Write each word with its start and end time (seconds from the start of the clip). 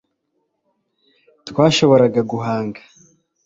Twashoboraga 1.47 2.21
guhunga 2.31 2.81